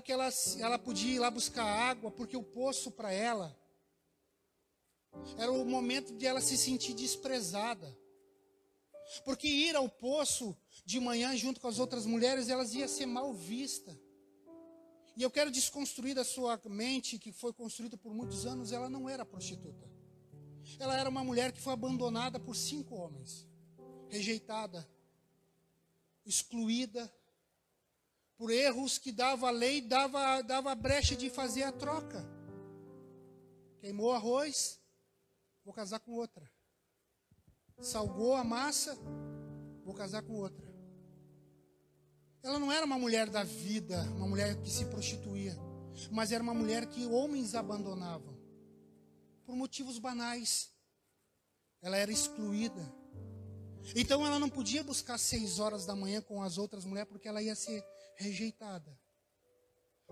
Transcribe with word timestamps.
que 0.00 0.12
ela, 0.12 0.28
ela 0.58 0.78
podia 0.78 1.14
ir 1.14 1.18
lá 1.18 1.30
buscar 1.30 1.64
água, 1.64 2.10
porque 2.10 2.36
o 2.36 2.42
poço 2.42 2.90
para 2.90 3.12
ela 3.12 3.56
era 5.36 5.50
o 5.50 5.64
momento 5.64 6.14
de 6.14 6.26
ela 6.26 6.40
se 6.40 6.56
sentir 6.56 6.94
desprezada. 6.94 7.96
Porque 9.24 9.48
ir 9.48 9.74
ao 9.74 9.88
poço 9.88 10.56
de 10.84 11.00
manhã 11.00 11.36
junto 11.36 11.60
com 11.60 11.68
as 11.68 11.78
outras 11.78 12.06
mulheres, 12.06 12.48
elas 12.48 12.74
iam 12.74 12.88
ser 12.88 13.06
mal 13.06 13.34
vistas. 13.34 13.96
E 15.16 15.22
eu 15.22 15.30
quero 15.30 15.50
desconstruir 15.50 16.14
da 16.14 16.24
sua 16.24 16.60
mente, 16.66 17.18
que 17.18 17.32
foi 17.32 17.52
construída 17.52 17.96
por 17.96 18.14
muitos 18.14 18.46
anos, 18.46 18.72
ela 18.72 18.88
não 18.88 19.08
era 19.08 19.24
prostituta. 19.24 19.90
Ela 20.78 20.98
era 20.98 21.10
uma 21.10 21.24
mulher 21.24 21.52
que 21.52 21.60
foi 21.60 21.72
abandonada 21.72 22.38
por 22.38 22.54
cinco 22.54 22.94
homens, 22.94 23.46
rejeitada, 24.08 24.88
excluída, 26.24 27.12
por 28.40 28.50
erros 28.50 28.96
que 28.96 29.12
dava 29.12 29.48
a 29.48 29.50
lei, 29.50 29.82
dava, 29.82 30.40
dava 30.40 30.74
brecha 30.74 31.14
de 31.14 31.28
fazer 31.28 31.62
a 31.62 31.70
troca. 31.70 32.26
Queimou 33.80 34.12
arroz, 34.12 34.80
vou 35.62 35.74
casar 35.74 36.00
com 36.00 36.12
outra. 36.12 36.50
Salgou 37.82 38.34
a 38.34 38.42
massa, 38.42 38.96
vou 39.84 39.92
casar 39.92 40.22
com 40.22 40.32
outra. 40.36 40.66
Ela 42.42 42.58
não 42.58 42.72
era 42.72 42.86
uma 42.86 42.98
mulher 42.98 43.28
da 43.28 43.44
vida, 43.44 44.00
uma 44.16 44.26
mulher 44.26 44.56
que 44.62 44.70
se 44.70 44.86
prostituía, 44.86 45.54
mas 46.10 46.32
era 46.32 46.42
uma 46.42 46.54
mulher 46.54 46.86
que 46.86 47.04
homens 47.04 47.54
abandonavam 47.54 48.34
por 49.44 49.54
motivos 49.54 49.98
banais. 49.98 50.72
Ela 51.82 51.98
era 51.98 52.10
excluída. 52.10 52.90
Então 53.94 54.26
ela 54.26 54.38
não 54.38 54.48
podia 54.48 54.82
buscar 54.82 55.18
seis 55.18 55.58
horas 55.58 55.86
da 55.86 55.96
manhã 55.96 56.20
com 56.20 56.42
as 56.42 56.58
outras 56.58 56.84
mulheres 56.84 57.08
porque 57.08 57.28
ela 57.28 57.42
ia 57.42 57.54
ser 57.54 57.84
rejeitada. 58.16 58.96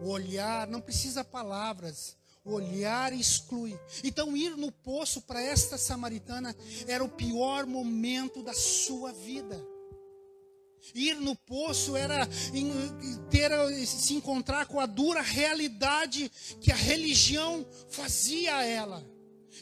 O 0.00 0.08
olhar, 0.08 0.66
não 0.68 0.80
precisa 0.80 1.22
palavras, 1.22 2.16
o 2.44 2.54
olhar 2.54 3.12
exclui. 3.12 3.78
Então, 4.02 4.36
ir 4.36 4.56
no 4.56 4.72
poço 4.72 5.22
para 5.22 5.40
esta 5.40 5.78
samaritana 5.78 6.56
era 6.86 7.04
o 7.04 7.08
pior 7.08 7.66
momento 7.66 8.42
da 8.42 8.52
sua 8.52 9.12
vida. 9.12 9.64
Ir 10.94 11.14
no 11.20 11.36
poço 11.36 11.96
era 11.96 12.26
ter, 13.30 13.86
se 13.86 14.14
encontrar 14.14 14.66
com 14.66 14.80
a 14.80 14.86
dura 14.86 15.22
realidade 15.22 16.28
que 16.60 16.72
a 16.72 16.76
religião 16.76 17.64
fazia 17.88 18.56
a 18.56 18.64
ela. 18.64 19.04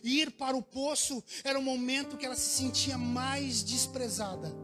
Ir 0.03 0.31
para 0.33 0.57
o 0.57 0.63
poço 0.63 1.23
era 1.45 1.59
o 1.59 1.63
momento 1.63 2.17
que 2.17 2.27
ela 2.27 2.37
se 2.37 2.57
sentia 2.57 2.97
mais 2.97 3.63
desprezada. 3.63 4.55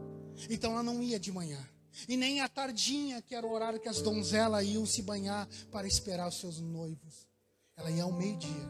Então 0.49 0.73
ela 0.73 0.83
não 0.83 1.01
ia 1.01 1.19
de 1.19 1.31
manhã. 1.31 1.59
E 2.07 2.15
nem 2.15 2.41
à 2.41 2.47
tardinha, 2.47 3.21
que 3.21 3.33
era 3.33 3.45
o 3.45 3.51
horário 3.51 3.79
que 3.79 3.89
as 3.89 4.01
donzelas 4.01 4.65
iam 4.65 4.85
se 4.85 5.01
banhar 5.01 5.47
para 5.71 5.87
esperar 5.87 6.27
os 6.27 6.39
seus 6.39 6.59
noivos. 6.59 7.27
Ela 7.75 7.89
ia 7.89 8.03
ao 8.03 8.11
meio-dia 8.11 8.69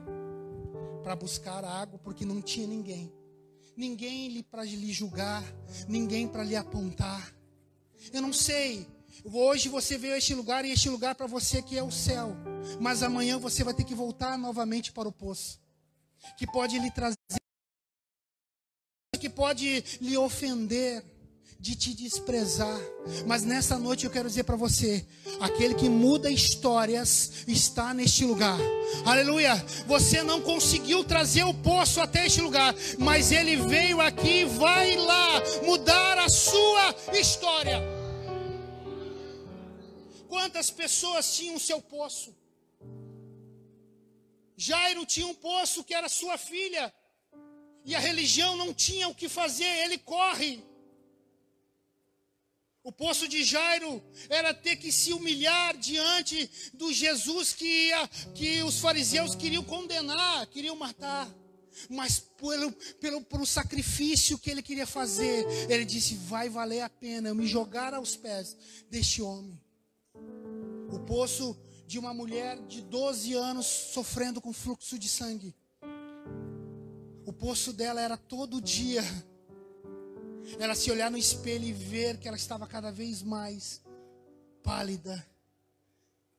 para 1.04 1.16
buscar 1.16 1.64
água, 1.64 2.00
porque 2.00 2.26
não 2.26 2.42
tinha 2.42 2.68
ninguém. 2.68 3.12
Ninguém 3.76 4.44
para 4.44 4.64
lhe 4.64 4.92
julgar, 4.92 5.44
ninguém 5.88 6.28
para 6.28 6.44
lhe 6.44 6.56
apontar. 6.56 7.34
Eu 8.12 8.22
não 8.22 8.34
sei. 8.34 8.88
Hoje 9.24 9.70
você 9.70 9.98
veio 9.98 10.14
a 10.14 10.18
este 10.18 10.34
lugar 10.34 10.66
e 10.66 10.72
este 10.72 10.90
lugar 10.90 11.16
para 11.16 11.28
você 11.28 11.62
que 11.62 11.78
é 11.78 11.84
o 11.84 11.92
céu. 11.92 12.36
Mas 12.80 13.04
amanhã 13.04 13.38
você 13.38 13.64
vai 13.64 13.74
ter 13.74 13.84
que 13.84 13.96
voltar 13.96 14.38
novamente 14.38 14.92
para 14.92 15.08
o 15.08 15.12
poço. 15.12 15.60
Que 16.38 16.46
pode 16.48 16.80
lhe 16.80 16.92
trazer, 16.92 17.18
que 19.20 19.30
pode 19.30 19.84
lhe 20.00 20.18
ofender 20.18 21.04
de 21.60 21.76
te 21.76 21.94
desprezar. 21.94 22.80
Mas 23.26 23.44
nessa 23.44 23.78
noite 23.78 24.06
eu 24.06 24.12
quero 24.12 24.30
dizer 24.30 24.44
para 24.44 24.56
você: 24.56 25.06
aquele 25.40 25.74
que 25.74 25.90
muda 25.90 26.30
histórias 26.30 27.44
está 27.48 27.94
neste 27.94 28.26
lugar. 28.26 28.60
Aleluia! 29.06 29.56
Você 29.86 30.22
não 30.24 30.42
conseguiu 30.42 31.04
trazer 31.04 31.44
o 31.44 31.54
poço 31.54 32.00
até 32.00 32.26
este 32.26 32.42
lugar, 32.42 32.76
mas 32.98 33.32
ele 33.32 33.56
veio 33.56 34.00
aqui 34.02 34.42
e 34.42 34.46
vai 34.46 34.96
lá 34.98 35.42
mudar 35.66 36.20
a 36.20 36.30
sua 36.30 36.96
história. 37.14 37.82
Quantas 40.28 40.70
pessoas 40.70 41.36
tinham 41.36 41.58
seu 41.58 41.82
poço? 41.82 42.36
Jairo 44.58 45.06
tinha 45.06 45.28
um 45.28 45.36
poço 45.36 45.84
que 45.84 45.94
era 45.94 46.10
sua 46.10 46.38
filha, 46.38 46.94
e 47.86 47.96
a 47.96 48.00
religião 48.00 48.58
não 48.58 48.74
tinha 48.74 49.08
o 49.08 49.16
que 49.16 49.30
fazer, 49.30 49.64
ele 49.86 49.98
corre 49.98 50.62
o 52.88 52.92
poço 52.94 53.28
de 53.28 53.44
Jairo 53.44 54.02
era 54.30 54.54
ter 54.54 54.78
que 54.78 54.94
se 54.94 55.12
humilhar 55.12 55.76
diante 55.76 56.50
do 56.74 56.94
Jesus 56.94 57.52
que, 57.52 57.66
ia, 57.66 58.08
que 58.34 58.64
os 58.64 58.80
fariseus 58.80 59.36
queriam 59.36 59.62
condenar, 59.62 60.48
queriam 60.48 60.74
matar. 60.74 61.30
Mas 61.90 62.18
pelo, 62.18 62.72
pelo, 62.72 63.22
pelo 63.26 63.46
sacrifício 63.46 64.38
que 64.38 64.50
ele 64.50 64.62
queria 64.62 64.88
fazer, 64.88 65.46
ele 65.70 65.84
disse: 65.84 66.16
Vai 66.16 66.48
valer 66.48 66.80
a 66.80 66.90
pena 66.90 67.28
eu 67.28 67.36
me 67.36 67.46
jogar 67.46 67.94
aos 67.94 68.16
pés 68.16 68.56
deste 68.90 69.22
homem. 69.22 69.60
O 70.90 71.00
poço 71.00 71.58
de 71.88 71.98
uma 71.98 72.14
mulher 72.14 72.60
de 72.68 72.82
12 72.82 73.34
anos 73.34 73.66
sofrendo 73.66 74.42
com 74.42 74.52
fluxo 74.52 75.00
de 75.00 75.08
sangue. 75.08 75.56
O 77.26 77.34
poço 77.34 77.74
dela 77.74 78.02
era 78.02 78.18
todo 78.18 78.62
dia 78.62 79.02
ela 80.60 80.76
se 80.76 80.90
olhar 80.90 81.12
no 81.12 81.18
espelho 81.18 81.66
e 81.66 81.74
ver 81.74 82.18
que 82.18 82.28
ela 82.28 82.38
estava 82.38 82.66
cada 82.66 82.90
vez 82.90 83.22
mais 83.22 83.82
pálida 84.64 85.26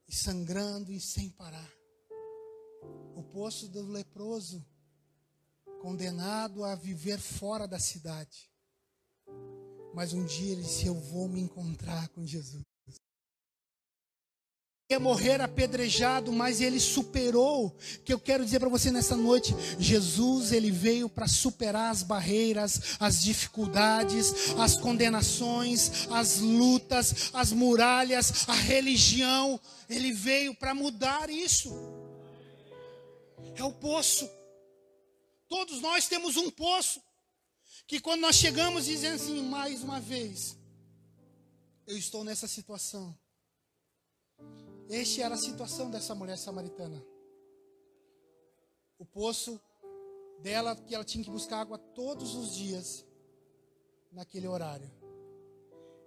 e 0.08 0.14
sangrando 0.14 0.90
e 0.90 1.00
sem 1.00 1.28
parar. 1.28 1.70
O 3.14 3.22
poço 3.22 3.68
do 3.68 3.82
leproso, 3.82 4.64
condenado 5.82 6.64
a 6.64 6.74
viver 6.74 7.18
fora 7.18 7.68
da 7.68 7.78
cidade. 7.78 8.50
Mas 9.94 10.12
um 10.12 10.24
dia 10.24 10.52
ele 10.52 10.62
disse: 10.62 10.86
Eu 10.86 10.94
vou 10.94 11.28
me 11.28 11.40
encontrar 11.40 12.08
com 12.08 12.26
Jesus 12.26 12.64
ia 14.90 14.98
morrer 14.98 15.38
apedrejado, 15.42 16.32
mas 16.32 16.62
ele 16.62 16.80
superou. 16.80 17.76
Que 18.06 18.12
eu 18.12 18.18
quero 18.18 18.42
dizer 18.42 18.58
para 18.58 18.70
você 18.70 18.90
nessa 18.90 19.14
noite, 19.14 19.54
Jesus 19.78 20.50
ele 20.50 20.70
veio 20.70 21.10
para 21.10 21.28
superar 21.28 21.90
as 21.90 22.02
barreiras, 22.02 22.96
as 22.98 23.22
dificuldades, 23.22 24.32
as 24.58 24.76
condenações, 24.76 26.08
as 26.10 26.38
lutas, 26.38 27.30
as 27.34 27.52
muralhas, 27.52 28.48
a 28.48 28.54
religião. 28.54 29.60
Ele 29.90 30.10
veio 30.10 30.54
para 30.54 30.74
mudar 30.74 31.28
isso. 31.28 31.70
É 33.56 33.62
o 33.62 33.72
poço. 33.72 34.26
Todos 35.50 35.82
nós 35.82 36.08
temos 36.08 36.38
um 36.38 36.50
poço 36.50 37.02
que 37.86 38.00
quando 38.00 38.22
nós 38.22 38.36
chegamos 38.36 38.86
dizendo 38.86 39.16
assim, 39.16 39.42
mais 39.42 39.82
uma 39.82 40.00
vez, 40.00 40.56
eu 41.86 41.96
estou 41.96 42.24
nessa 42.24 42.48
situação 42.48 43.14
este 44.88 45.20
era 45.20 45.34
a 45.34 45.38
situação 45.38 45.90
dessa 45.90 46.14
mulher 46.14 46.38
samaritana. 46.38 47.04
O 48.98 49.04
poço 49.04 49.60
dela, 50.40 50.74
que 50.74 50.94
ela 50.94 51.04
tinha 51.04 51.22
que 51.22 51.30
buscar 51.30 51.60
água 51.60 51.78
todos 51.78 52.34
os 52.34 52.54
dias, 52.54 53.04
naquele 54.10 54.48
horário. 54.48 54.90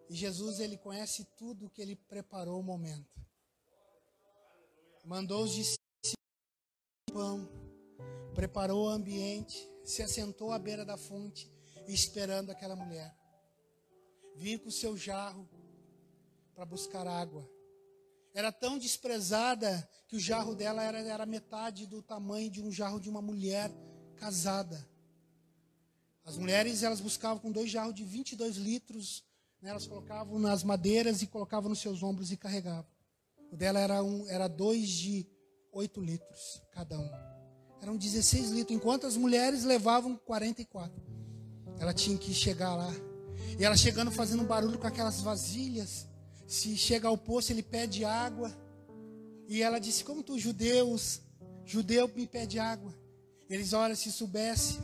E 0.10 0.16
Jesus, 0.16 0.60
ele 0.60 0.78
conhece 0.78 1.26
tudo 1.38 1.70
que 1.70 1.82
ele 1.82 1.96
preparou 1.96 2.60
o 2.60 2.64
momento. 2.64 3.20
Mandou 5.06 5.44
os 5.44 5.52
discípulos 5.52 5.82
pão, 7.14 7.48
preparou 8.34 8.86
o 8.86 8.90
ambiente, 8.90 9.70
se 9.84 10.02
assentou 10.02 10.52
à 10.52 10.60
beira 10.60 10.86
da 10.86 10.98
fonte, 10.98 11.52
esperando 11.88 12.50
aquela 12.50 12.76
mulher. 12.76 13.16
Vir 14.36 14.60
com 14.60 14.70
o 14.70 14.72
seu 14.72 14.98
jarro 14.98 15.48
para 16.54 16.66
buscar 16.66 17.06
água. 17.06 17.48
Era 18.34 18.52
tão 18.52 18.78
desprezada 18.78 19.88
que 20.08 20.16
o 20.16 20.20
jarro 20.20 20.56
dela 20.56 20.84
era, 20.84 21.00
era 21.00 21.26
metade 21.26 21.86
do 21.86 22.02
tamanho 22.02 22.50
de 22.50 22.62
um 22.62 22.72
jarro 22.72 23.00
de 23.00 23.10
uma 23.10 23.22
mulher 23.22 23.72
casada. 24.16 24.88
As 26.24 26.38
mulheres, 26.38 26.84
elas 26.84 27.02
buscavam 27.02 27.40
com 27.40 27.52
dois 27.52 27.70
jarros 27.70 27.96
de 27.96 28.04
22 28.04 28.58
litros, 28.58 29.24
né, 29.62 29.70
elas 29.70 29.88
colocavam 29.88 30.40
nas 30.40 30.64
madeiras 30.64 31.22
e 31.22 31.28
colocavam 31.28 31.70
nos 31.70 31.80
seus 31.80 32.02
ombros 32.04 32.32
e 32.32 32.38
carregavam. 32.38 32.90
O 33.52 33.58
dela 33.58 33.80
era, 33.80 34.02
um, 34.04 34.28
era 34.30 34.48
dois 34.48 34.90
de 34.90 35.28
8 35.72 36.02
litros 36.02 36.62
cada 36.72 36.98
um. 36.98 37.10
Eram 37.82 37.98
16 37.98 38.52
litros, 38.52 38.76
enquanto 38.76 39.08
as 39.08 39.18
mulheres 39.18 39.64
levavam 39.64 40.16
44. 40.16 41.02
Ela 41.80 41.94
tinha 41.94 42.18
que 42.18 42.34
chegar 42.34 42.76
lá. 42.76 42.92
E 43.60 43.66
ela 43.66 43.76
chegando 43.76 44.12
fazendo 44.12 44.44
barulho 44.44 44.78
com 44.78 44.88
aquelas 44.88 45.20
vasilhas. 45.22 46.08
Se 46.52 46.76
chega 46.76 47.08
ao 47.08 47.18
poço, 47.18 47.54
ele 47.54 47.64
pede 47.64 48.04
água. 48.04 48.52
E 49.48 49.62
ela 49.62 49.80
disse: 49.80 50.04
Como 50.04 50.22
tu, 50.22 50.38
judeus, 50.38 51.22
judeu 51.64 52.12
me 52.14 52.28
pede 52.28 52.60
água. 52.60 52.94
Eles, 53.50 53.72
olha, 53.72 53.96
se 53.96 54.12
soubesse, 54.12 54.78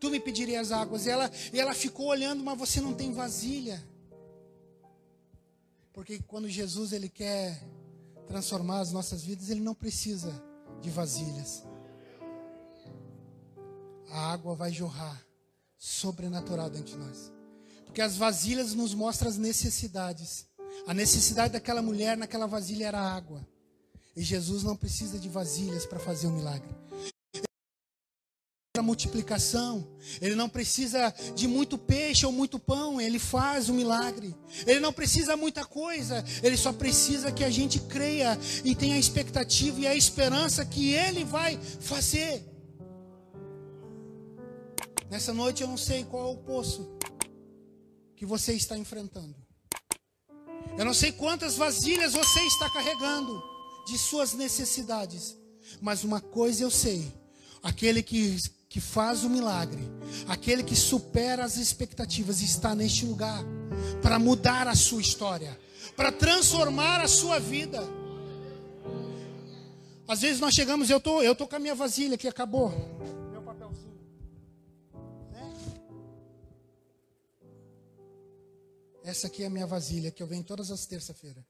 tu 0.00 0.10
me 0.10 0.18
pedirias 0.18 0.72
águas. 0.72 1.06
E 1.06 1.10
ela, 1.10 1.30
e 1.52 1.60
ela 1.60 1.72
ficou 1.72 2.06
olhando, 2.06 2.42
mas 2.42 2.58
você 2.58 2.80
não 2.80 2.92
tem 2.92 3.12
vasilha. 3.12 3.80
Porque 5.92 6.18
quando 6.18 6.48
Jesus 6.48 6.92
ele 6.92 7.08
quer 7.08 7.62
transformar 8.26 8.80
as 8.80 8.90
nossas 8.90 9.22
vidas, 9.22 9.50
Ele 9.50 9.60
não 9.60 9.72
precisa 9.72 10.32
de 10.80 10.90
vasilhas. 10.90 11.62
A 14.10 14.32
água 14.32 14.56
vai 14.56 14.72
jorrar 14.72 15.24
sobrenatural 15.78 16.68
dentro 16.68 16.98
de 16.98 16.98
nós. 16.98 17.32
Porque 17.84 18.02
as 18.02 18.16
vasilhas 18.16 18.74
nos 18.74 18.94
mostram 18.94 19.28
as 19.28 19.38
necessidades. 19.38 20.52
A 20.86 20.94
necessidade 20.94 21.52
daquela 21.52 21.82
mulher 21.82 22.16
naquela 22.16 22.46
vasilha 22.46 22.86
era 22.86 23.00
água. 23.00 23.46
E 24.16 24.22
Jesus 24.22 24.62
não 24.62 24.76
precisa 24.76 25.18
de 25.18 25.28
vasilhas 25.28 25.86
para 25.86 25.98
fazer 25.98 26.26
um 26.26 26.36
milagre 26.36 26.74
a 28.76 28.82
multiplicação. 28.82 29.86
Ele 30.20 30.34
não 30.34 30.48
precisa 30.48 31.14
de 31.36 31.46
muito 31.46 31.78
peixe 31.78 32.26
ou 32.26 32.32
muito 32.32 32.58
pão, 32.58 33.00
ele 33.00 33.20
faz 33.20 33.68
o 33.68 33.72
um 33.72 33.76
milagre. 33.76 34.34
Ele 34.66 34.80
não 34.80 34.92
precisa 34.92 35.36
muita 35.36 35.64
coisa, 35.64 36.24
ele 36.42 36.56
só 36.56 36.72
precisa 36.72 37.30
que 37.30 37.44
a 37.44 37.50
gente 37.50 37.78
creia 37.78 38.36
e 38.64 38.74
tenha 38.74 38.96
a 38.96 38.98
expectativa 38.98 39.78
e 39.78 39.86
a 39.86 39.94
esperança 39.94 40.64
que 40.64 40.92
ele 40.92 41.24
vai 41.24 41.56
fazer. 41.78 42.44
Nessa 45.08 45.32
noite 45.32 45.62
eu 45.62 45.68
não 45.68 45.76
sei 45.76 46.02
qual 46.02 46.30
é 46.30 46.32
o 46.32 46.38
poço 46.38 46.98
que 48.16 48.26
você 48.26 48.54
está 48.54 48.76
enfrentando. 48.76 49.43
Eu 50.76 50.84
não 50.84 50.94
sei 50.94 51.12
quantas 51.12 51.56
vasilhas 51.56 52.12
você 52.12 52.40
está 52.40 52.68
carregando 52.70 53.42
de 53.86 53.98
suas 53.98 54.32
necessidades, 54.32 55.36
mas 55.80 56.04
uma 56.04 56.20
coisa 56.20 56.62
eu 56.62 56.70
sei: 56.70 57.12
aquele 57.62 58.02
que 58.02 58.38
que 58.74 58.80
faz 58.80 59.22
o 59.22 59.30
milagre, 59.30 59.88
aquele 60.26 60.64
que 60.64 60.74
supera 60.74 61.44
as 61.44 61.56
expectativas, 61.58 62.40
está 62.40 62.74
neste 62.74 63.06
lugar 63.06 63.40
para 64.02 64.18
mudar 64.18 64.66
a 64.66 64.74
sua 64.74 65.00
história, 65.00 65.56
para 65.94 66.10
transformar 66.10 67.00
a 67.00 67.06
sua 67.06 67.38
vida. 67.38 67.80
Às 70.08 70.22
vezes 70.22 70.40
nós 70.40 70.54
chegamos, 70.54 70.90
eu 70.90 70.98
tô, 70.98 71.22
eu 71.22 71.36
tô 71.36 71.46
com 71.46 71.54
a 71.54 71.60
minha 71.60 71.76
vasilha 71.76 72.18
que 72.18 72.26
acabou. 72.26 72.74
Essa 79.04 79.28
aqui 79.28 79.44
é 79.44 79.46
a 79.46 79.50
minha 79.50 79.66
vasilha 79.66 80.10
que 80.10 80.22
eu 80.22 80.26
venho 80.26 80.42
todas 80.42 80.70
as 80.70 80.86
terça-feiras. 80.86 81.44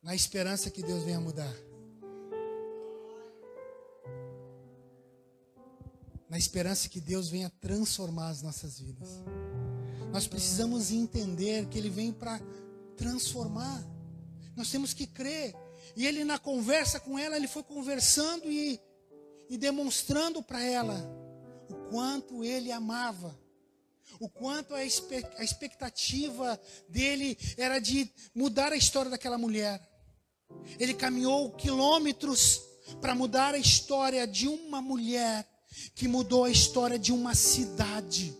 Na 0.00 0.14
esperança 0.14 0.70
que 0.70 0.82
Deus 0.82 1.02
venha 1.02 1.20
mudar. 1.20 1.52
na 6.28 6.36
esperança 6.36 6.88
que 6.88 7.00
Deus 7.00 7.28
venha 7.28 7.50
transformar 7.60 8.28
as 8.28 8.42
nossas 8.42 8.78
vidas. 8.78 9.08
Nós 10.12 10.26
precisamos 10.26 10.90
entender 10.90 11.66
que 11.66 11.78
Ele 11.78 11.88
vem 11.88 12.12
para 12.12 12.40
transformar. 12.96 13.82
Nós 14.54 14.70
temos 14.70 14.92
que 14.92 15.06
crer. 15.06 15.54
E 15.96 16.06
ele, 16.06 16.24
na 16.24 16.38
conversa 16.38 17.00
com 17.00 17.18
ela, 17.18 17.36
ele 17.36 17.48
foi 17.48 17.62
conversando 17.62 18.50
e, 18.50 18.80
e 19.48 19.56
demonstrando 19.56 20.42
para 20.42 20.62
ela 20.62 20.96
o 21.70 21.90
quanto 21.90 22.44
ele 22.44 22.70
amava, 22.70 23.34
o 24.20 24.28
quanto 24.28 24.74
a, 24.74 24.84
expectativa 24.84 26.60
dele 26.88 27.38
era 27.56 27.78
de 27.78 28.10
mudar 28.34 28.72
a 28.72 28.76
história 28.76 29.10
daquela 29.10 29.38
mulher. 29.38 29.80
Ele 30.78 30.94
caminhou 30.94 31.52
quilômetros 31.52 32.62
para 33.00 33.14
mudar 33.14 33.54
a 33.54 33.58
história 33.58 34.26
de 34.26 34.48
uma 34.48 34.80
mulher 34.80 35.46
que 35.94 36.08
mudou 36.08 36.44
a 36.44 36.50
história 36.50 36.98
de 36.98 37.12
uma 37.12 37.34
cidade. 37.34 38.34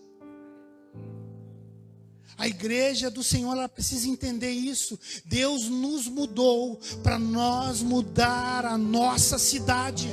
A 2.37 2.47
igreja 2.47 3.11
do 3.11 3.23
Senhor 3.23 3.53
ela 3.53 3.69
precisa 3.69 4.09
entender 4.09 4.53
isso. 4.53 4.99
Deus 5.25 5.65
nos 5.69 6.07
mudou 6.07 6.81
para 7.03 7.19
nós 7.19 7.83
mudar 7.83 8.65
a 8.65 8.79
nossa 8.79 9.39
cidade. 9.39 10.09